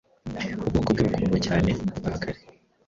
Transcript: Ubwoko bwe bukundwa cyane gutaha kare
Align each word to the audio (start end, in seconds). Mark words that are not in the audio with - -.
Ubwoko 0.61 0.89
bwe 0.93 1.01
bukundwa 1.07 1.37
cyane 1.47 1.69
gutaha 1.91 2.17
kare 2.23 2.39